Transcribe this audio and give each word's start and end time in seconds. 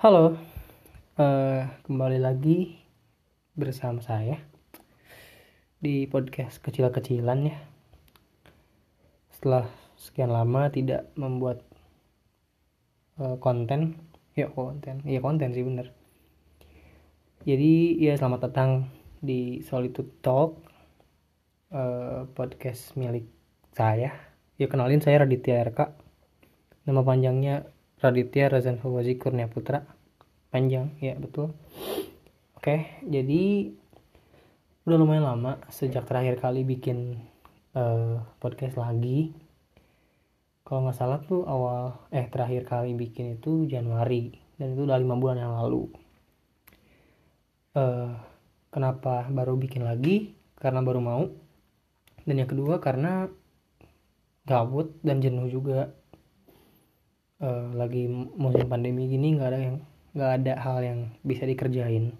Halo, 0.00 0.40
uh, 1.20 1.60
kembali 1.84 2.16
lagi 2.16 2.72
bersama 3.52 4.00
saya 4.00 4.40
di 5.76 6.08
podcast 6.08 6.64
kecil-kecilan 6.64 7.52
ya. 7.52 7.56
Setelah 9.28 9.68
sekian 10.00 10.32
lama 10.32 10.72
tidak 10.72 11.12
membuat 11.20 11.60
uh, 13.20 13.36
konten, 13.44 14.00
ya 14.32 14.48
konten, 14.48 15.04
ya 15.04 15.20
konten 15.20 15.52
sih 15.52 15.60
bener. 15.60 15.92
Jadi 17.44 18.00
ya 18.00 18.16
selamat 18.16 18.48
datang 18.48 18.88
di 19.20 19.60
Solitude 19.60 20.24
Talk, 20.24 20.64
uh, 21.76 22.24
podcast 22.32 22.96
milik 22.96 23.28
saya. 23.76 24.16
Ya 24.56 24.64
kenalin 24.64 25.04
saya 25.04 25.28
Raditya 25.28 25.60
RK. 25.68 26.07
Nama 26.88 27.04
panjangnya 27.04 27.68
Raditya 28.00 28.48
Razan 28.48 28.80
Fawazi 28.80 29.20
Kurnia 29.20 29.44
Putra 29.44 29.84
panjang 30.48 30.96
ya 31.04 31.12
betul. 31.20 31.52
Oke 32.56 33.04
jadi 33.04 33.68
udah 34.88 34.96
lumayan 34.96 35.28
lama 35.28 35.60
sejak 35.68 36.08
terakhir 36.08 36.40
kali 36.40 36.64
bikin 36.64 37.20
uh, 37.76 38.24
podcast 38.40 38.80
lagi. 38.80 39.36
Kalau 40.64 40.88
nggak 40.88 40.96
salah 40.96 41.20
tuh 41.20 41.44
awal 41.44 42.08
eh 42.08 42.24
terakhir 42.24 42.64
kali 42.64 42.96
bikin 42.96 43.36
itu 43.36 43.68
Januari 43.68 44.32
dan 44.56 44.72
itu 44.72 44.88
udah 44.88 44.96
lima 44.96 45.20
bulan 45.20 45.44
yang 45.44 45.60
lalu. 45.60 45.92
Uh, 47.76 48.16
kenapa 48.72 49.28
baru 49.28 49.60
bikin 49.60 49.84
lagi? 49.84 50.32
Karena 50.56 50.80
baru 50.80 51.04
mau. 51.04 51.28
Dan 52.24 52.40
yang 52.40 52.48
kedua 52.48 52.80
karena 52.80 53.28
gabut 54.48 54.96
dan 55.04 55.20
jenuh 55.20 55.52
juga 55.52 55.92
uh, 57.42 57.74
lagi 57.74 58.06
musim 58.10 58.66
pandemi 58.66 59.06
gini 59.10 59.34
nggak 59.38 59.48
ada 59.48 59.60
yang 59.60 59.76
nggak 60.14 60.32
ada 60.42 60.52
hal 60.58 60.78
yang 60.82 61.00
bisa 61.22 61.46
dikerjain. 61.46 62.14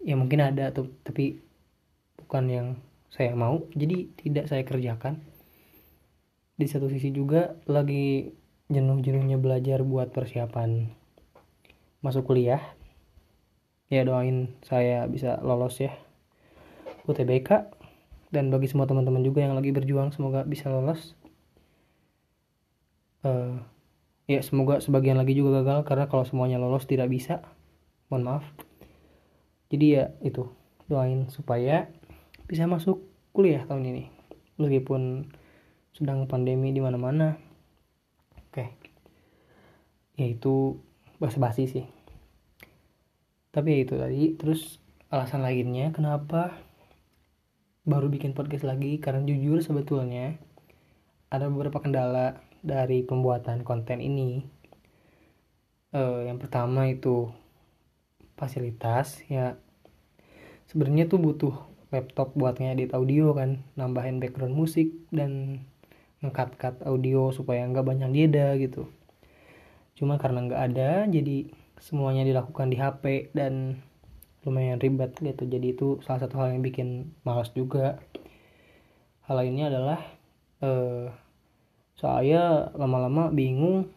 Ya 0.00 0.16
mungkin 0.16 0.40
ada 0.40 0.72
tuh 0.72 0.92
tapi 1.04 1.40
bukan 2.20 2.44
yang 2.48 2.66
saya 3.12 3.36
mau. 3.36 3.64
Jadi 3.76 4.12
tidak 4.20 4.48
saya 4.48 4.64
kerjakan. 4.64 5.20
Di 6.56 6.66
satu 6.68 6.92
sisi 6.92 7.12
juga 7.12 7.56
lagi 7.64 8.32
jenuh-jenuhnya 8.68 9.40
belajar 9.40 9.80
buat 9.82 10.12
persiapan. 10.12 10.92
Masuk 12.00 12.32
kuliah 12.32 12.60
ya 13.90 14.06
doain 14.06 14.54
saya 14.62 15.02
bisa 15.10 15.42
lolos 15.42 15.82
ya 15.82 15.90
UTBK 17.10 17.74
dan 18.30 18.46
bagi 18.54 18.70
semua 18.70 18.86
teman-teman 18.86 19.26
juga 19.26 19.42
yang 19.42 19.58
lagi 19.58 19.74
berjuang 19.74 20.14
semoga 20.14 20.46
bisa 20.46 20.70
lolos. 20.70 21.18
Uh, 23.20 23.60
ya 24.30 24.46
semoga 24.46 24.78
sebagian 24.78 25.18
lagi 25.18 25.34
juga 25.34 25.58
gagal 25.58 25.82
karena 25.90 26.06
kalau 26.06 26.22
semuanya 26.22 26.62
lolos 26.62 26.86
tidak 26.86 27.10
bisa. 27.10 27.42
Mohon 28.06 28.22
maaf. 28.22 28.44
Jadi 29.74 29.86
ya 29.98 30.14
itu. 30.22 30.46
Doain 30.86 31.26
supaya 31.34 31.90
bisa 32.46 32.70
masuk 32.70 33.02
kuliah 33.34 33.66
tahun 33.66 33.90
ini. 33.90 34.04
Meskipun 34.62 35.26
sedang 35.90 36.30
pandemi 36.30 36.70
di 36.70 36.78
mana-mana. 36.78 37.42
Oke. 38.38 38.70
Ya 40.14 40.26
itu 40.30 40.78
basa-basi 41.18 41.66
sih. 41.66 41.86
Tapi 43.50 43.66
ya 43.74 43.78
itu 43.82 43.94
tadi. 43.98 44.38
Terus 44.38 44.78
alasan 45.10 45.42
lainnya 45.42 45.90
kenapa 45.90 46.54
baru 47.82 48.06
bikin 48.06 48.38
podcast 48.38 48.62
lagi? 48.62 49.02
Karena 49.02 49.26
jujur 49.26 49.58
sebetulnya 49.58 50.38
ada 51.34 51.50
beberapa 51.50 51.82
kendala 51.82 52.49
dari 52.60 53.04
pembuatan 53.04 53.64
konten 53.64 54.00
ini. 54.00 54.44
Uh, 55.90 56.24
yang 56.24 56.38
pertama 56.38 56.86
itu 56.86 57.28
fasilitas 58.38 59.20
ya. 59.26 59.58
Sebenarnya 60.70 61.10
tuh 61.10 61.18
butuh 61.18 61.54
laptop 61.90 62.38
buat 62.38 62.62
ngedit 62.62 62.94
audio 62.94 63.34
kan 63.34 63.66
nambahin 63.74 64.22
background 64.22 64.54
musik 64.54 64.94
dan 65.10 65.64
ngekat-kat 66.22 66.78
audio 66.86 67.34
supaya 67.34 67.66
nggak 67.66 67.84
banyak 67.84 68.10
jeda 68.14 68.54
gitu. 68.56 68.86
Cuma 69.98 70.16
karena 70.16 70.46
nggak 70.46 70.62
ada 70.72 70.90
jadi 71.10 71.50
semuanya 71.82 72.22
dilakukan 72.22 72.70
di 72.70 72.76
HP 72.78 73.34
dan 73.34 73.82
lumayan 74.46 74.80
ribet 74.80 75.16
gitu. 75.18 75.44
Jadi 75.44 75.66
itu 75.74 75.88
salah 76.06 76.22
satu 76.24 76.40
hal 76.40 76.54
yang 76.54 76.62
bikin 76.64 77.12
malas 77.26 77.50
juga. 77.52 78.00
Hal 79.26 79.42
lainnya 79.42 79.68
adalah 79.68 80.00
uh, 80.64 81.10
saya 82.00 82.72
lama-lama 82.72 83.28
bingung 83.28 83.92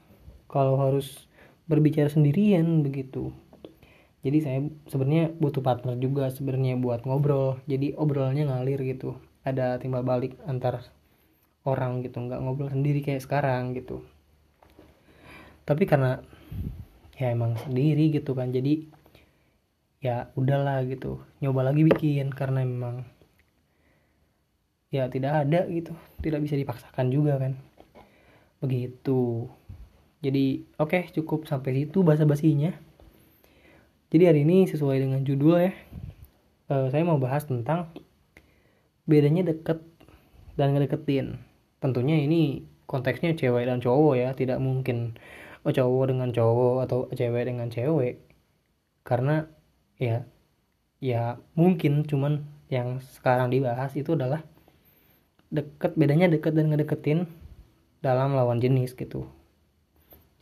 kalau 0.51 0.75
harus 0.75 1.23
berbicara 1.71 2.11
sendirian 2.11 2.83
begitu. 2.83 3.31
Jadi 4.23 4.37
saya 4.43 4.59
sebenarnya 4.91 5.31
butuh 5.39 5.63
partner 5.63 5.95
juga 5.95 6.27
sebenarnya 6.27 6.75
buat 6.75 7.07
ngobrol. 7.07 7.63
Jadi 7.63 7.95
obrolannya 7.95 8.51
ngalir 8.51 8.79
gitu. 8.83 9.15
Ada 9.47 9.79
timbal 9.79 10.03
balik 10.03 10.35
antar 10.43 10.83
orang 11.63 12.03
gitu. 12.03 12.19
Nggak 12.19 12.43
ngobrol 12.43 12.71
sendiri 12.71 12.99
kayak 12.99 13.23
sekarang 13.23 13.71
gitu. 13.75 14.03
Tapi 15.63 15.87
karena 15.87 16.19
ya 17.15 17.31
emang 17.31 17.55
sendiri 17.55 18.11
gitu 18.11 18.35
kan. 18.35 18.51
Jadi 18.51 18.87
ya 20.03 20.27
udahlah 20.35 20.83
gitu. 20.87 21.23
Nyoba 21.39 21.71
lagi 21.71 21.87
bikin 21.87 22.35
karena 22.35 22.67
memang 22.67 23.07
ya 24.91 25.07
tidak 25.07 25.47
ada 25.47 25.67
gitu. 25.71 25.95
Tidak 26.19 26.39
bisa 26.43 26.55
dipaksakan 26.59 27.07
juga 27.11 27.39
kan 27.39 27.55
begitu. 28.63 29.51
Jadi 30.23 30.63
oke 30.79 30.95
okay, 30.95 31.03
cukup 31.11 31.43
sampai 31.43 31.83
situ 31.83 31.99
bahasa 31.99 32.23
basinya 32.23 32.71
jadi 34.13 34.29
hari 34.29 34.45
ini 34.45 34.69
sesuai 34.69 35.01
dengan 35.01 35.25
judul 35.25 35.57
ya 35.57 35.73
uh, 36.69 36.85
saya 36.93 37.01
mau 37.01 37.17
bahas 37.17 37.49
tentang 37.49 37.89
bedanya 39.09 39.49
deket 39.49 39.81
dan 40.53 40.77
ngedeketin. 40.77 41.41
Tentunya 41.81 42.21
ini 42.21 42.61
konteksnya 42.85 43.33
cewek 43.33 43.65
dan 43.65 43.81
cowok 43.81 44.13
ya 44.13 44.29
tidak 44.37 44.61
mungkin 44.61 45.17
oh, 45.65 45.73
cowok 45.73 46.13
dengan 46.13 46.29
cowok 46.29 46.77
atau 46.85 46.99
cewek 47.09 47.49
dengan 47.49 47.73
cewek. 47.73 48.21
Karena 49.01 49.49
ya 49.97 50.29
ya 51.01 51.41
mungkin 51.57 52.05
cuman 52.05 52.45
yang 52.69 53.01
sekarang 53.01 53.49
dibahas 53.49 53.97
itu 53.97 54.13
adalah 54.13 54.45
deket 55.49 55.97
bedanya 55.97 56.29
deket 56.29 56.53
dan 56.53 56.69
ngedeketin 56.69 57.25
dalam 58.03 58.35
lawan 58.35 58.59
jenis 58.59 58.99
gitu. 58.99 59.23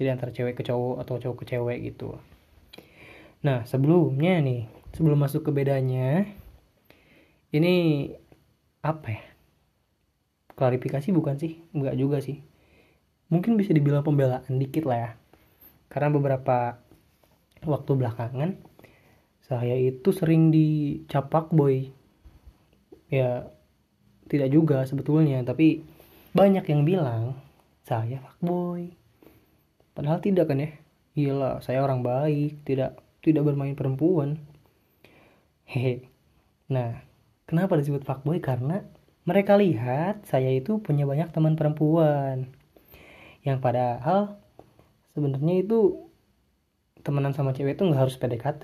Jadi 0.01 0.09
antara 0.09 0.33
cewek 0.33 0.57
ke 0.57 0.65
cowok 0.65 1.05
atau 1.05 1.21
cowok 1.21 1.45
ke 1.45 1.53
cewek 1.53 1.77
gitu. 1.93 2.17
Nah 3.45 3.61
sebelumnya 3.69 4.41
nih 4.41 4.65
sebelum 4.97 5.21
masuk 5.21 5.45
ke 5.45 5.51
bedanya 5.53 6.25
ini 7.53 8.09
apa 8.81 9.07
ya? 9.13 9.21
Klarifikasi 10.57 11.13
bukan 11.13 11.37
sih? 11.37 11.61
Enggak 11.77 11.93
juga 12.01 12.17
sih. 12.17 12.41
Mungkin 13.29 13.61
bisa 13.61 13.77
dibilang 13.77 14.01
pembelaan 14.01 14.57
dikit 14.57 14.89
lah 14.89 14.97
ya. 14.97 15.11
Karena 15.85 16.09
beberapa 16.09 16.81
waktu 17.61 17.91
belakangan 17.93 18.57
saya 19.45 19.77
itu 19.77 20.09
sering 20.09 20.49
dicapak 20.49 21.53
boy. 21.53 21.93
Ya 23.13 23.53
tidak 24.31 24.49
juga 24.49 24.81
sebetulnya 24.89 25.45
tapi 25.45 25.85
banyak 26.31 26.63
yang 26.71 26.87
bilang 26.87 27.35
saya 27.81 28.21
fuckboy. 28.21 28.93
Padahal 29.97 30.21
tidak 30.21 30.49
kan 30.49 30.61
ya? 30.61 30.71
Iyalah 31.17 31.59
saya 31.59 31.83
orang 31.83 32.05
baik 32.05 32.63
tidak 32.63 33.01
tidak 33.19 33.43
bermain 33.43 33.75
perempuan. 33.75 34.39
Hehe. 35.67 36.07
Nah 36.71 37.03
kenapa 37.49 37.75
disebut 37.75 38.07
fuckboy? 38.07 38.39
Karena 38.39 38.85
mereka 39.27 39.59
lihat 39.59 40.25
saya 40.25 40.49
itu 40.49 40.81
punya 40.81 41.05
banyak 41.05 41.29
teman 41.29 41.59
perempuan. 41.59 42.49
Yang 43.43 43.57
padahal 43.61 44.41
sebenarnya 45.13 45.61
itu 45.61 46.09
temenan 47.01 47.33
sama 47.33 47.51
cewek 47.51 47.77
itu 47.77 47.83
nggak 47.85 48.01
harus 48.01 48.17
PDKT 48.17 48.63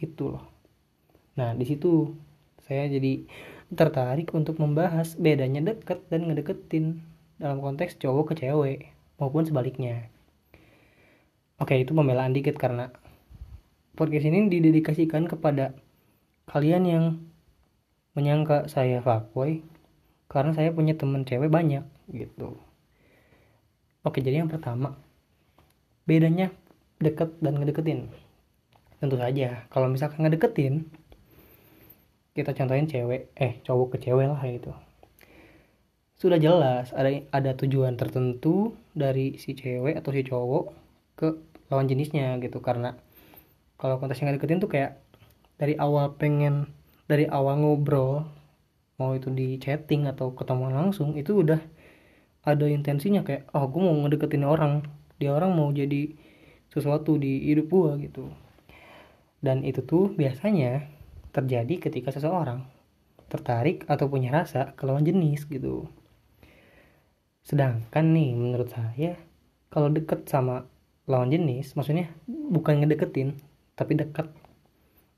gitu 0.00 0.36
loh. 0.36 0.44
Nah 1.36 1.52
di 1.52 1.64
situ 1.68 2.16
saya 2.64 2.88
jadi 2.88 3.24
tertarik 3.72 4.32
untuk 4.32 4.58
membahas 4.62 5.18
bedanya 5.18 5.74
deket 5.74 6.06
dan 6.08 6.26
ngedeketin 6.26 7.02
dalam 7.36 7.60
konteks 7.60 8.00
cowok 8.00 8.32
ke 8.32 8.34
cewek 8.46 8.78
maupun 9.20 9.44
sebaliknya. 9.44 10.08
Oke, 11.60 11.76
itu 11.76 11.92
pembelaan 11.92 12.36
dikit 12.36 12.56
karena 12.56 12.92
podcast 13.96 14.28
ini 14.28 14.48
didedikasikan 14.52 15.28
kepada 15.28 15.72
kalian 16.48 16.84
yang 16.84 17.04
menyangka 18.12 18.68
saya 18.68 19.00
fuckboy 19.00 19.60
karena 20.28 20.52
saya 20.52 20.72
punya 20.72 20.96
temen 20.96 21.24
cewek 21.24 21.48
banyak 21.48 21.84
gitu. 22.12 22.56
Oke, 24.04 24.20
jadi 24.24 24.44
yang 24.44 24.52
pertama 24.52 24.96
bedanya 26.08 26.52
deket 27.00 27.36
dan 27.40 27.60
ngedeketin. 27.60 28.08
Tentu 28.96 29.16
saja, 29.20 29.68
kalau 29.68 29.92
misalkan 29.92 30.24
ngedeketin 30.24 30.88
kita 32.32 32.52
contohin 32.52 32.88
cewek, 32.88 33.32
eh 33.36 33.60
cowok 33.64 33.96
ke 33.96 34.08
cewek 34.08 34.28
lah 34.28 34.40
gitu 34.44 34.72
sudah 36.16 36.40
jelas 36.40 36.96
ada 36.96 37.12
ada 37.28 37.52
tujuan 37.52 37.92
tertentu 38.00 38.72
dari 38.96 39.36
si 39.36 39.52
cewek 39.52 40.00
atau 40.00 40.10
si 40.16 40.24
cowok 40.24 40.64
ke 41.12 41.28
lawan 41.68 41.84
jenisnya 41.84 42.40
gitu. 42.40 42.64
Karena 42.64 42.96
kalau 43.76 44.00
konteksnya 44.00 44.32
nggak 44.32 44.36
deketin 44.40 44.60
tuh 44.64 44.72
kayak 44.72 44.96
dari 45.60 45.76
awal 45.76 46.16
pengen 46.16 46.72
dari 47.04 47.28
awal 47.28 47.60
ngobrol 47.60 48.24
mau 48.96 49.12
itu 49.12 49.28
di 49.28 49.60
chatting 49.60 50.08
atau 50.08 50.32
ketemu 50.32 50.72
langsung 50.72 51.12
itu 51.20 51.44
udah 51.44 51.60
ada 52.48 52.64
intensinya 52.64 53.20
kayak 53.20 53.52
oh 53.52 53.68
gue 53.68 53.80
mau 53.84 53.96
ngedeketin 54.08 54.48
orang. 54.48 54.88
Dia 55.20 55.36
orang 55.36 55.52
mau 55.52 55.68
jadi 55.68 56.16
sesuatu 56.72 57.20
di 57.20 57.44
hidup 57.44 57.68
gue 57.68 58.08
gitu. 58.08 58.24
Dan 59.44 59.68
itu 59.68 59.84
tuh 59.84 60.16
biasanya 60.16 60.88
terjadi 61.36 61.76
ketika 61.76 62.08
seseorang 62.08 62.64
tertarik 63.28 63.84
atau 63.84 64.08
punya 64.08 64.32
rasa 64.32 64.72
ke 64.78 64.88
lawan 64.88 65.04
jenis 65.04 65.44
gitu 65.50 65.90
sedangkan 67.46 68.04
nih 68.10 68.34
menurut 68.34 68.68
saya 68.74 69.14
kalau 69.70 69.86
deket 69.88 70.26
sama 70.26 70.66
lawan 71.06 71.30
jenis 71.30 71.78
maksudnya 71.78 72.10
bukan 72.26 72.82
ngedeketin 72.82 73.38
tapi 73.78 73.94
dekat 73.94 74.26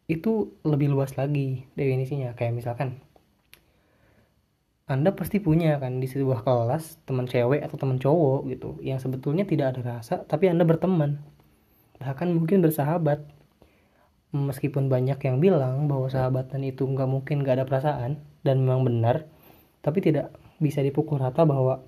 itu 0.09 0.57
lebih 0.65 0.89
luas 0.89 1.15
lagi 1.21 1.69
definisinya. 1.77 2.33
Kayak 2.33 2.57
misalkan 2.57 2.89
anda 4.89 5.13
pasti 5.13 5.37
punya 5.37 5.77
kan 5.77 6.01
di 6.01 6.09
sebuah 6.09 6.49
kelas 6.49 7.05
teman 7.05 7.29
cewek 7.29 7.61
atau 7.61 7.77
teman 7.77 8.01
cowok 8.01 8.49
gitu 8.49 8.81
yang 8.81 8.97
sebetulnya 8.97 9.45
tidak 9.45 9.77
ada 9.77 10.01
rasa 10.01 10.25
tapi 10.25 10.49
Anda 10.49 10.65
berteman. 10.65 11.21
Bahkan 12.01 12.29
mungkin 12.33 12.65
bersahabat. 12.65 13.21
Meskipun 14.29 14.93
banyak 14.93 15.21
yang 15.25 15.41
bilang 15.41 15.89
bahwa 15.89 16.09
sahabatan 16.09 16.61
itu 16.65 16.85
nggak 16.85 17.09
mungkin 17.09 17.41
nggak 17.45 17.61
ada 17.61 17.65
perasaan 17.65 18.21
dan 18.45 18.61
memang 18.61 18.85
benar 18.85 19.25
tapi 19.81 20.05
tidak 20.05 20.37
bisa 20.61 20.85
dipukul 20.85 21.17
rata 21.17 21.49
bahwa 21.49 21.81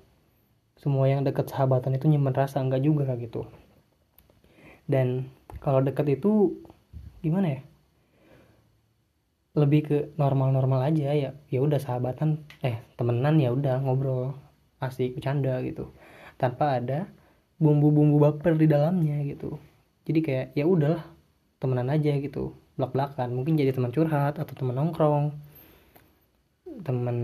semua 0.81 1.05
yang 1.05 1.21
dekat 1.21 1.45
sahabatan 1.53 1.93
itu 1.93 2.09
nyimpen 2.09 2.33
rasa 2.33 2.57
enggak 2.57 2.81
juga 2.81 3.13
gitu. 3.21 3.45
Dan 4.89 5.29
kalau 5.61 5.85
dekat 5.85 6.17
itu 6.17 6.57
gimana 7.21 7.53
ya? 7.53 7.61
Lebih 9.61 9.81
ke 9.85 9.97
normal-normal 10.17 10.89
aja 10.89 11.13
ya 11.13 11.37
ya 11.53 11.59
udah 11.61 11.77
sahabatan 11.77 12.41
eh 12.65 12.81
temenan 12.97 13.37
ya 13.37 13.53
udah 13.53 13.77
ngobrol 13.85 14.33
asik 14.81 15.21
bercanda 15.21 15.61
gitu. 15.61 15.93
Tanpa 16.41 16.81
ada 16.81 17.05
bumbu-bumbu 17.61 18.17
baper 18.17 18.57
di 18.57 18.65
dalamnya 18.65 19.21
gitu. 19.21 19.61
Jadi 20.09 20.19
kayak 20.25 20.47
ya 20.57 20.65
udahlah 20.65 21.05
temenan 21.61 21.93
aja 21.93 22.17
gitu. 22.17 22.57
Belak 22.73 22.97
belakan 22.97 23.37
mungkin 23.37 23.53
jadi 23.53 23.69
teman 23.69 23.93
curhat 23.93 24.41
atau 24.41 24.53
teman 24.57 24.81
nongkrong. 24.81 25.37
Teman 26.81 27.17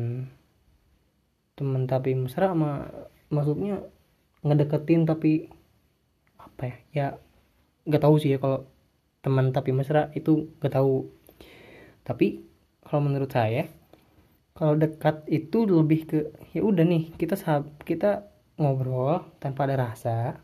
teman 1.57 1.89
tapi 1.89 2.13
mesra 2.13 2.53
sama 2.53 2.86
maksudnya 3.27 3.83
ngedeketin 4.45 5.03
tapi 5.03 5.51
apa 6.38 6.63
ya 6.63 6.75
ya 6.94 7.07
nggak 7.88 8.03
tahu 8.03 8.15
sih 8.19 8.35
ya 8.35 8.39
kalau 8.39 8.68
teman 9.24 9.51
tapi 9.51 9.75
mesra 9.75 10.12
itu 10.15 10.51
nggak 10.59 10.74
tahu. 10.74 11.07
Tapi 12.07 12.44
kalau 12.83 13.01
menurut 13.03 13.31
saya 13.31 13.68
kalau 14.56 14.74
dekat 14.79 15.27
itu 15.29 15.68
lebih 15.68 16.00
ke 16.07 16.19
ya 16.56 16.63
udah 16.65 16.81
nih 16.88 17.13
kita 17.13 17.38
sahab 17.38 17.69
kita 17.85 18.25
ngobrol 18.57 19.21
tanpa 19.38 19.69
ada 19.69 19.77
rasa 19.77 20.41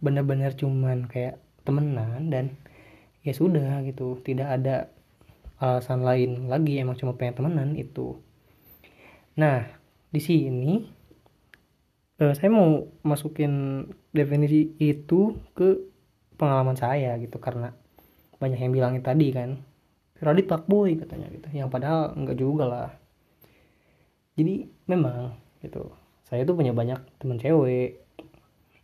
bener-bener 0.00 0.56
cuman 0.56 1.04
kayak 1.10 1.36
temenan 1.66 2.32
dan 2.32 2.56
ya 3.26 3.34
sudah 3.34 3.82
gitu. 3.84 4.16
Tidak 4.22 4.46
ada 4.46 4.88
alasan 5.60 6.00
lain 6.06 6.48
lagi 6.48 6.80
emang 6.80 6.96
cuma 6.96 7.18
pengen 7.18 7.42
temenan 7.42 7.76
itu. 7.76 8.16
Nah 9.36 9.66
di 10.10 10.20
sini 10.22 10.99
uh, 12.20 12.34
saya 12.36 12.52
mau 12.52 12.86
masukin 13.02 13.84
definisi 14.12 14.76
itu 14.76 15.40
ke 15.56 15.80
pengalaman 16.36 16.76
saya 16.76 17.16
gitu 17.16 17.40
karena 17.40 17.72
banyak 18.40 18.60
yang 18.60 18.72
bilangin 18.72 19.02
tadi 19.04 19.28
kan. 19.32 19.50
Radit 20.20 20.52
boy 20.68 21.00
katanya 21.00 21.32
gitu. 21.32 21.48
Yang 21.52 21.68
padahal 21.72 22.12
enggak 22.12 22.36
juga 22.36 22.64
lah. 22.68 22.90
Jadi 24.36 24.68
memang 24.84 25.32
gitu. 25.64 25.96
Saya 26.28 26.44
tuh 26.44 26.56
punya 26.56 26.76
banyak 26.76 27.00
teman 27.16 27.40
cewek. 27.40 28.04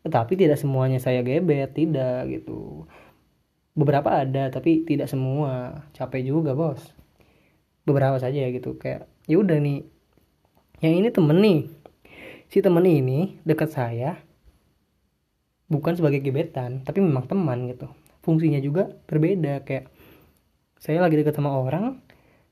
Tetapi 0.00 0.32
tidak 0.32 0.56
semuanya 0.56 0.96
saya 0.96 1.20
gebet 1.20 1.76
tidak 1.76 2.24
gitu. 2.32 2.88
Beberapa 3.76 4.24
ada 4.24 4.48
tapi 4.48 4.88
tidak 4.88 5.12
semua. 5.12 5.84
Capek 5.92 6.24
juga 6.24 6.56
bos. 6.56 6.80
Beberapa 7.84 8.16
saja 8.16 8.48
gitu. 8.48 8.80
Kayak 8.80 9.04
ya 9.28 9.36
udah 9.36 9.60
nih. 9.60 9.84
Yang 10.80 10.94
ini 11.00 11.08
temen 11.12 11.38
nih 11.40 11.60
si 12.46 12.62
temen 12.62 12.84
ini 12.86 13.38
dekat 13.42 13.74
saya 13.74 14.20
bukan 15.66 15.98
sebagai 15.98 16.22
gebetan 16.22 16.82
tapi 16.86 17.02
memang 17.02 17.26
teman 17.26 17.66
gitu. 17.70 17.90
Fungsinya 18.22 18.58
juga 18.58 18.90
berbeda 19.06 19.62
kayak 19.62 19.90
saya 20.78 21.02
lagi 21.02 21.18
dekat 21.18 21.34
sama 21.34 21.54
orang 21.54 22.02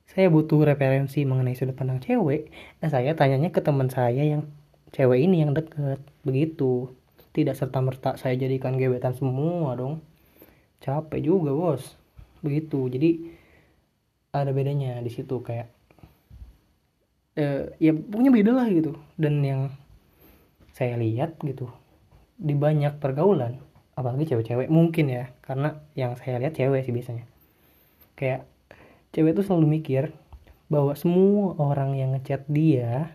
saya 0.05 0.29
butuh 0.29 0.69
referensi 0.69 1.25
mengenai 1.25 1.57
sudut 1.57 1.73
pandang 1.73 1.99
cewek 2.03 2.53
dan 2.79 2.89
saya 2.93 3.17
tanyanya 3.17 3.49
ke 3.49 3.65
teman 3.65 3.89
saya 3.89 4.21
yang 4.21 4.45
cewek 4.93 5.25
ini 5.25 5.43
yang 5.43 5.57
deket 5.57 6.01
begitu. 6.23 6.93
Tidak 7.35 7.57
serta 7.57 7.83
merta 7.83 8.15
saya 8.15 8.39
jadikan 8.39 8.79
gebetan 8.79 9.17
semua 9.17 9.75
dong. 9.75 10.05
Capek 10.79 11.19
juga 11.19 11.51
bos. 11.51 11.99
Begitu. 12.45 12.87
Jadi 12.93 13.11
ada 14.31 14.55
bedanya 14.55 15.03
di 15.03 15.11
situ 15.11 15.43
kayak 15.43 15.67
eh, 17.35 17.75
ya 17.83 17.91
punya 17.91 18.31
beda 18.31 18.55
lah 18.55 18.71
gitu. 18.71 18.95
Dan 19.19 19.43
yang 19.43 19.73
saya 20.75 20.99
lihat 20.99 21.39
gitu 21.47 21.71
di 22.35 22.59
banyak 22.59 22.99
pergaulan 22.99 23.63
apalagi 23.95 24.27
cewek-cewek 24.27 24.67
mungkin 24.67 25.07
ya 25.07 25.31
karena 25.39 25.79
yang 25.95 26.19
saya 26.19 26.43
lihat 26.43 26.59
cewek 26.59 26.83
sih 26.83 26.91
biasanya. 26.91 27.25
Kayak 28.19 28.47
cewek 29.15 29.39
itu 29.39 29.43
selalu 29.47 29.79
mikir 29.79 30.11
bahwa 30.67 30.99
semua 30.99 31.55
orang 31.63 31.95
yang 31.95 32.11
ngechat 32.19 32.51
dia 32.51 33.15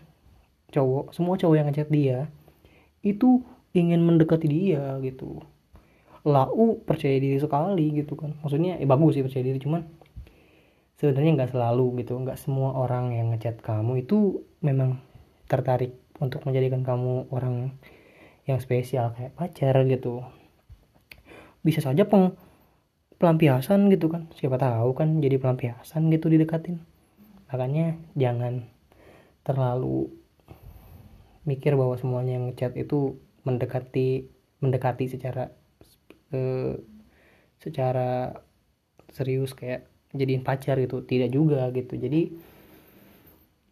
cowok 0.72 1.12
semua 1.12 1.36
cowok 1.36 1.56
yang 1.60 1.66
ngechat 1.68 1.88
dia 1.92 2.18
itu 3.04 3.44
ingin 3.76 4.00
mendekati 4.00 4.48
dia 4.48 4.96
gitu. 5.04 5.44
Lau 6.24 6.80
percaya 6.80 7.16
diri 7.20 7.36
sekali 7.36 7.92
gitu 7.92 8.16
kan. 8.16 8.36
Maksudnya 8.40 8.80
eh 8.80 8.88
bagus 8.88 9.20
sih 9.20 9.24
percaya 9.24 9.44
diri 9.44 9.60
cuman 9.60 9.84
sebenarnya 10.96 11.44
nggak 11.44 11.52
selalu 11.52 12.00
gitu. 12.00 12.16
Nggak 12.16 12.40
semua 12.40 12.72
orang 12.72 13.12
yang 13.12 13.36
ngechat 13.36 13.60
kamu 13.60 14.04
itu 14.08 14.48
memang 14.64 14.96
tertarik 15.50 15.98
untuk 16.22 16.46
menjadikan 16.46 16.86
kamu 16.86 17.26
orang 17.34 17.74
yang 18.46 18.62
spesial 18.62 19.10
kayak 19.18 19.34
pacar 19.34 19.74
gitu. 19.90 20.22
Bisa 21.66 21.82
saja 21.82 22.06
peng 22.06 22.38
pelampiasan 23.18 23.90
gitu 23.90 24.06
kan. 24.08 24.30
Siapa 24.38 24.56
tahu 24.56 24.94
kan 24.94 25.18
jadi 25.18 25.36
pelampiasan 25.42 26.08
gitu 26.14 26.30
didekatin. 26.30 26.78
Makanya 27.50 27.98
jangan 28.14 28.70
terlalu 29.42 30.08
mikir 31.44 31.74
bahwa 31.74 31.98
semuanya 31.98 32.38
yang 32.38 32.46
ngechat 32.48 32.78
itu 32.78 33.18
mendekati 33.42 34.30
mendekati 34.62 35.10
secara 35.10 35.50
eh, 36.30 36.78
secara 37.58 38.38
serius 39.10 39.52
kayak 39.52 39.90
jadiin 40.14 40.46
pacar 40.46 40.78
gitu. 40.78 41.02
Tidak 41.02 41.28
juga 41.28 41.68
gitu. 41.74 41.98
Jadi 41.98 42.32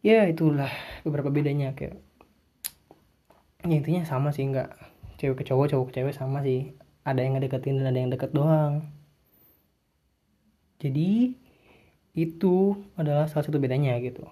ya 0.04 0.24
itulah 0.30 0.70
beberapa 1.02 1.28
bedanya 1.28 1.74
kayak 1.74 1.98
ya 3.66 3.74
intinya 3.74 4.06
sama 4.06 4.30
sih 4.30 4.46
nggak 4.46 4.70
cewek 5.18 5.42
ke 5.42 5.44
cowok 5.50 5.66
cowok 5.74 5.86
ke 5.90 5.92
cewek 6.00 6.14
sama 6.14 6.40
sih. 6.46 6.72
Ada 7.02 7.24
yang 7.24 7.40
ngedeketin 7.40 7.80
dan 7.82 7.90
ada 7.90 7.98
yang 7.98 8.12
deket 8.12 8.30
doang. 8.30 8.86
Jadi 10.78 11.34
itu 12.14 12.54
adalah 12.94 13.26
salah 13.26 13.44
satu 13.48 13.58
bedanya 13.58 13.98
gitu. 13.98 14.22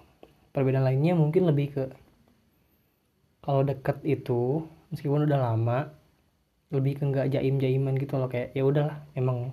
Perbedaan 0.55 0.87
lainnya 0.87 1.13
mungkin 1.17 1.43
lebih 1.49 1.67
ke 1.75 1.83
kalau 3.43 3.63
deket 3.67 3.99
itu 4.07 4.63
meskipun 4.93 5.27
udah 5.27 5.39
lama 5.39 5.91
lebih 6.71 6.99
ke 6.99 7.03
nggak 7.03 7.27
jaim 7.35 7.59
jaiman 7.59 7.99
gitu 7.99 8.15
loh. 8.15 8.31
Kayak 8.31 8.55
ya 8.55 8.63
udahlah 8.63 8.97
emang 9.17 9.51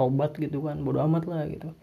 sobat 0.00 0.32
gitu 0.40 0.64
kan 0.64 0.80
bodo 0.80 1.04
amat 1.04 1.28
lah 1.28 1.44
gitu 1.44 1.76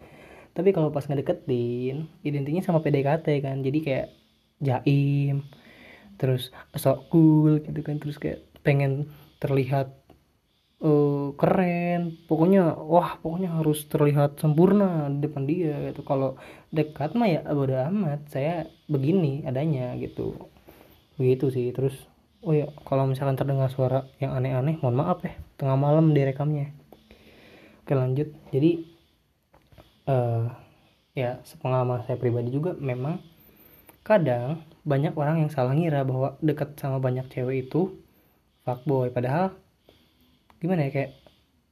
tapi 0.58 0.74
kalau 0.74 0.90
pas 0.90 1.06
ngedeketin 1.06 2.10
identiknya 2.26 2.66
sama 2.66 2.82
PDKT 2.82 3.46
kan. 3.46 3.62
Jadi 3.62 3.80
kayak 3.86 4.08
jaim 4.58 5.46
terus 6.18 6.50
sok 6.74 7.14
cool 7.14 7.62
gitu 7.62 7.86
kan. 7.86 8.02
Terus 8.02 8.18
kayak 8.18 8.42
pengen 8.66 9.06
terlihat 9.38 9.94
uh, 10.82 11.30
keren. 11.38 12.18
Pokoknya 12.26 12.74
wah 12.74 13.22
pokoknya 13.22 13.54
harus 13.54 13.86
terlihat 13.86 14.42
sempurna 14.42 15.14
di 15.14 15.30
depan 15.30 15.46
dia 15.46 15.78
gitu. 15.94 16.02
Kalau 16.02 16.42
dekat 16.74 17.14
mah 17.14 17.30
ya 17.30 17.46
bodo 17.54 17.78
amat. 17.78 18.26
Saya 18.34 18.66
begini 18.90 19.46
adanya 19.46 19.94
gitu. 20.02 20.42
Begitu 21.22 21.54
sih. 21.54 21.70
Terus 21.70 21.94
oh 22.42 22.58
ya 22.58 22.66
kalau 22.82 23.06
misalkan 23.06 23.38
terdengar 23.38 23.70
suara 23.70 24.10
yang 24.18 24.34
aneh-aneh 24.34 24.82
mohon 24.82 24.98
maaf 24.98 25.22
ya. 25.22 25.38
Tengah 25.62 25.78
malam 25.78 26.18
direkamnya. 26.18 26.74
Oke 27.86 27.94
lanjut. 27.94 28.34
Jadi 28.50 28.97
uh, 30.08 30.50
ya 31.14 31.38
sepengalaman 31.44 32.02
saya 32.08 32.18
pribadi 32.18 32.50
juga 32.50 32.74
memang 32.80 33.22
kadang 34.02 34.64
banyak 34.88 35.12
orang 35.20 35.44
yang 35.44 35.52
salah 35.52 35.76
ngira 35.76 36.08
bahwa 36.08 36.40
deket 36.40 36.80
sama 36.80 36.98
banyak 37.04 37.28
cewek 37.28 37.68
itu 37.68 37.92
fuckboy. 38.64 39.12
Padahal 39.12 39.52
gimana 40.64 40.88
ya 40.88 40.92
kayak 40.96 41.12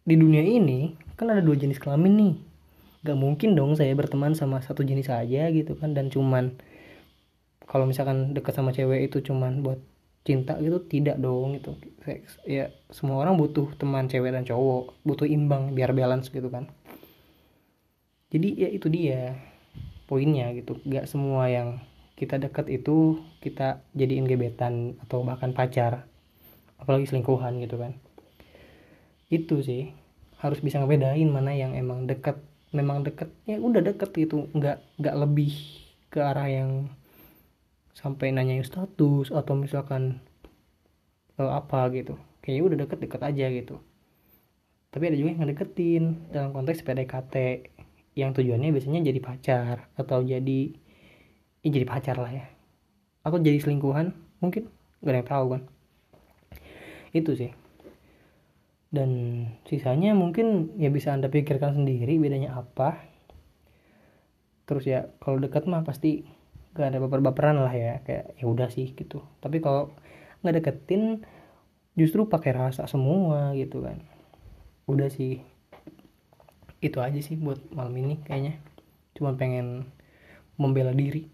di 0.06 0.16
dunia 0.20 0.44
ini 0.44 0.94
kan 1.16 1.32
ada 1.32 1.40
dua 1.40 1.56
jenis 1.56 1.80
kelamin 1.80 2.14
nih. 2.20 2.36
Gak 3.06 3.18
mungkin 3.18 3.56
dong 3.56 3.78
saya 3.80 3.96
berteman 3.96 4.36
sama 4.36 4.60
satu 4.60 4.84
jenis 4.84 5.08
aja 5.08 5.48
gitu 5.50 5.80
kan. 5.80 5.96
Dan 5.96 6.12
cuman 6.12 6.60
kalau 7.66 7.88
misalkan 7.88 8.36
deket 8.36 8.52
sama 8.52 8.76
cewek 8.76 9.08
itu 9.08 9.24
cuman 9.24 9.64
buat 9.64 9.80
cinta 10.26 10.58
gitu 10.58 10.82
tidak 10.90 11.22
dong 11.22 11.54
itu 11.54 11.78
ya 12.50 12.74
semua 12.90 13.22
orang 13.22 13.38
butuh 13.38 13.70
teman 13.78 14.10
cewek 14.10 14.34
dan 14.34 14.42
cowok 14.42 14.98
butuh 15.06 15.30
imbang 15.30 15.78
biar 15.78 15.94
balance 15.94 16.34
gitu 16.34 16.50
kan 16.50 16.66
jadi 18.36 18.68
ya 18.68 18.70
itu 18.76 18.92
dia 18.92 19.40
poinnya 20.12 20.52
gitu. 20.52 20.76
Gak 20.84 21.08
semua 21.08 21.48
yang 21.48 21.80
kita 22.20 22.36
deket 22.36 22.68
itu 22.68 23.24
kita 23.40 23.80
jadiin 23.96 24.28
gebetan 24.28 25.00
atau 25.08 25.24
bahkan 25.24 25.56
pacar. 25.56 26.04
Apalagi 26.76 27.08
selingkuhan 27.08 27.64
gitu 27.64 27.80
kan. 27.80 27.96
Itu 29.32 29.64
sih. 29.64 29.96
Harus 30.44 30.60
bisa 30.60 30.84
ngebedain 30.84 31.32
mana 31.32 31.56
yang 31.56 31.80
emang 31.80 32.12
deket. 32.12 32.36
Memang 32.76 33.08
deket 33.08 33.32
ya 33.48 33.56
udah 33.56 33.80
deket 33.80 34.12
gitu. 34.12 34.52
Nggak 34.52 34.84
nggak 35.00 35.16
lebih 35.16 35.56
ke 36.12 36.20
arah 36.20 36.52
yang 36.52 36.92
sampai 37.96 38.36
nanyain 38.36 38.68
status 38.68 39.32
atau 39.32 39.56
misalkan 39.56 40.20
uh, 41.40 41.56
apa 41.56 41.88
gitu. 41.96 42.20
Kayaknya 42.44 42.64
udah 42.68 42.78
deket-deket 42.84 43.22
aja 43.24 43.46
gitu. 43.48 43.80
Tapi 44.92 45.08
ada 45.08 45.16
juga 45.16 45.32
yang 45.32 45.40
ngedeketin 45.48 46.04
dalam 46.36 46.52
konteks 46.52 46.84
PDKT 46.84 47.36
yang 48.16 48.32
tujuannya 48.32 48.72
biasanya 48.72 49.04
jadi 49.04 49.20
pacar 49.20 49.92
atau 50.00 50.24
jadi 50.24 50.72
ya 51.62 51.70
jadi 51.70 51.86
pacar 51.86 52.16
lah 52.16 52.32
ya. 52.32 52.48
Aku 53.28 53.44
jadi 53.44 53.60
selingkuhan 53.60 54.16
mungkin. 54.40 54.72
Gak 55.04 55.12
ada 55.12 55.20
yang 55.20 55.28
tahu 55.28 55.46
kan. 55.52 55.62
Itu 57.12 57.36
sih. 57.36 57.52
Dan 58.88 59.10
sisanya 59.68 60.16
mungkin 60.16 60.72
ya 60.80 60.88
bisa 60.88 61.12
anda 61.12 61.28
pikirkan 61.28 61.76
sendiri 61.76 62.16
bedanya 62.16 62.56
apa. 62.56 63.04
Terus 64.64 64.88
ya 64.88 65.12
kalau 65.20 65.38
dekat 65.44 65.68
mah 65.68 65.84
pasti 65.84 66.24
gak 66.72 66.96
ada 66.96 67.04
baper-baperan 67.04 67.60
lah 67.60 67.76
ya. 67.76 68.00
Kayak 68.08 68.40
ya 68.40 68.46
udah 68.48 68.72
sih 68.72 68.96
gitu. 68.96 69.20
Tapi 69.44 69.60
kalau 69.60 69.92
nggak 70.46 70.62
deketin 70.62 71.26
justru 71.98 72.30
pakai 72.30 72.56
rasa 72.56 72.88
semua 72.88 73.52
gitu 73.58 73.84
kan. 73.84 74.00
Udah 74.86 75.10
sih 75.10 75.42
itu 76.86 77.02
aja 77.02 77.18
sih 77.18 77.34
buat 77.36 77.58
malam 77.74 77.94
ini 77.98 78.22
kayaknya. 78.22 78.62
Cuma 79.18 79.34
pengen 79.34 79.90
membela 80.60 80.94
diri 80.94 81.28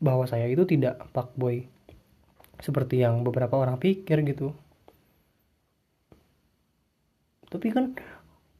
bahwa 0.00 0.24
saya 0.24 0.48
itu 0.48 0.64
tidak 0.64 1.04
fuckboy. 1.12 1.66
Seperti 2.62 3.02
yang 3.02 3.26
beberapa 3.26 3.58
orang 3.60 3.76
pikir 3.76 4.24
gitu. 4.24 4.54
Tapi 7.50 7.68
kan 7.70 7.94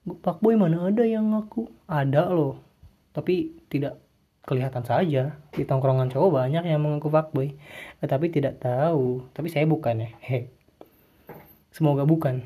Pak 0.05 0.45
Boy 0.45 0.55
mana 0.55 0.93
ada 0.93 1.03
yang 1.07 1.33
ngaku? 1.33 1.67
Ada 1.89 2.29
loh. 2.29 2.61
Tapi 3.17 3.57
tidak 3.73 3.99
kelihatan 4.45 4.85
saja. 4.85 5.41
Di 5.55 5.65
tongkrongan 5.65 6.13
cowok 6.13 6.31
banyak 6.45 6.65
yang 6.69 6.83
mengaku 6.83 7.09
fuckboy. 7.09 7.55
Eh, 8.03 8.09
tapi 8.11 8.29
tidak 8.29 8.61
tahu. 8.61 9.25
Tapi 9.33 9.49
saya 9.49 9.65
bukan 9.65 10.05
ya. 10.05 10.11
He 10.21 10.39
semoga 11.77 12.05
bukan. 12.05 12.45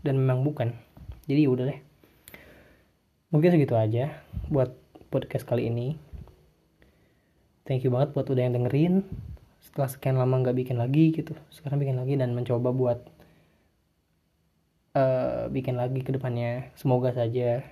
Dan 0.00 0.24
memang 0.24 0.46
bukan. 0.46 0.72
Jadi 1.28 1.44
ya 1.44 1.50
udah 1.50 1.66
deh 1.68 1.93
mungkin 3.34 3.50
segitu 3.50 3.74
aja 3.74 4.14
buat 4.46 4.78
podcast 5.10 5.42
kali 5.42 5.66
ini. 5.66 5.98
Thank 7.66 7.82
you 7.82 7.90
banget 7.90 8.14
buat 8.14 8.30
udah 8.30 8.46
yang 8.46 8.54
dengerin. 8.54 9.02
Setelah 9.58 9.90
sekian 9.90 10.14
lama 10.14 10.38
nggak 10.38 10.54
bikin 10.54 10.78
lagi 10.78 11.10
gitu 11.10 11.34
sekarang 11.50 11.82
bikin 11.82 11.98
lagi 11.98 12.14
dan 12.14 12.30
mencoba 12.30 12.70
buat 12.70 13.02
uh, 14.94 15.50
bikin 15.50 15.74
lagi 15.74 16.06
ke 16.06 16.14
depannya. 16.14 16.70
Semoga 16.78 17.10
saja. 17.10 17.66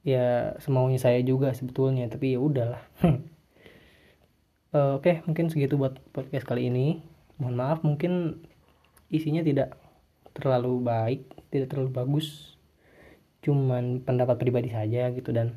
Ya 0.00 0.56
semaunya 0.64 0.96
saya 0.96 1.20
juga 1.20 1.52
sebetulnya 1.52 2.08
tapi 2.08 2.32
ya 2.32 2.40
udahlah. 2.40 2.80
Uh, 4.72 4.96
oke 4.96 5.04
okay, 5.04 5.20
mungkin 5.28 5.52
segitu 5.52 5.76
buat 5.76 6.00
podcast 6.16 6.48
kali 6.48 6.72
ini. 6.72 7.04
Mohon 7.36 7.56
maaf 7.60 7.78
mungkin 7.84 8.40
isinya 9.12 9.44
tidak 9.44 9.76
terlalu 10.32 10.80
baik 10.80 11.26
tidak 11.52 11.74
terlalu 11.74 11.90
bagus 11.92 12.56
cuman 13.40 14.04
pendapat 14.04 14.36
pribadi 14.40 14.72
saja 14.72 15.08
gitu. 15.12 15.32
Dan 15.32 15.56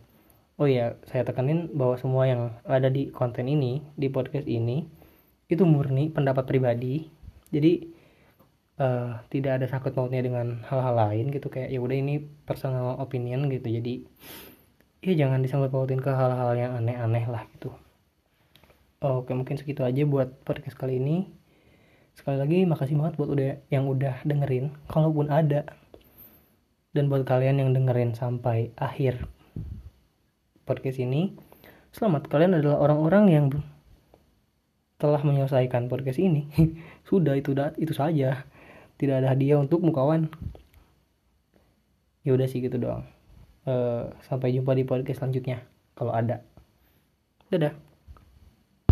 oh 0.59 0.67
ya 0.67 0.95
saya 1.07 1.27
tekanin 1.27 1.71
bahwa 1.75 1.95
semua 1.99 2.23
yang 2.27 2.41
ada 2.63 2.87
di 2.87 3.11
konten 3.11 3.47
ini 3.47 3.83
di 3.95 4.07
podcast 4.07 4.47
ini 4.47 4.87
itu 5.51 5.63
murni 5.67 6.09
pendapat 6.09 6.47
pribadi. 6.47 7.07
Jadi 7.53 7.73
uh, 8.81 9.21
tidak 9.29 9.61
ada 9.61 9.65
sakut 9.69 9.93
mautnya 9.93 10.23
dengan 10.23 10.63
hal-hal 10.65 10.95
lain 10.95 11.29
gitu. 11.29 11.51
Kayak 11.51 11.69
ya 11.69 11.79
udah 11.83 11.97
ini 11.97 12.23
personal 12.47 12.97
opinion 12.97 13.47
gitu. 13.51 13.67
Jadi 13.69 14.03
ya 15.03 15.13
jangan 15.27 15.43
disangkut 15.43 15.69
pautin 15.69 15.99
ke 15.99 16.09
hal-hal 16.09 16.55
yang 16.55 16.71
aneh-aneh 16.79 17.27
lah 17.27 17.43
gitu. 17.57 17.75
Oke 19.03 19.35
mungkin 19.35 19.59
segitu 19.59 19.83
aja 19.83 20.07
buat 20.07 20.31
podcast 20.47 20.79
kali 20.79 20.95
ini. 20.95 21.27
Sekali 22.15 22.39
lagi 22.39 22.63
makasih 22.63 22.95
banget 22.95 23.19
buat 23.19 23.29
udah 23.35 23.59
yang 23.67 23.89
udah 23.91 24.23
dengerin. 24.23 24.71
Kalaupun 24.87 25.27
ada 25.27 25.67
dan 26.93 27.09
buat 27.09 27.25
kalian 27.25 27.57
yang 27.57 27.69
dengerin 27.73 28.13
sampai 28.13 28.69
akhir 28.77 29.25
podcast 30.63 31.01
ini 31.01 31.33
selamat. 31.89 32.29
Kalian 32.29 32.61
adalah 32.61 32.79
orang-orang 32.79 33.25
yang 33.29 33.45
telah 35.01 35.19
menyelesaikan 35.25 35.89
podcast 35.89 36.21
ini. 36.21 36.47
Sudah 37.09 37.33
itu 37.35 37.51
itu 37.81 37.91
saja. 37.91 38.45
Tidak 38.95 39.15
ada 39.19 39.33
hadiah 39.33 39.57
untuk 39.57 39.81
kawan 39.89 40.29
ya 42.23 42.31
udah 42.31 42.47
sih 42.47 42.63
gitu 42.63 42.79
doang. 42.79 43.03
Uh, 43.67 44.11
sampai 44.23 44.55
jumpa 44.55 44.71
di 44.77 44.87
podcast 44.87 45.19
selanjutnya 45.19 45.65
kalau 45.97 46.13
ada. 46.13 46.45
Dadah 47.51 47.92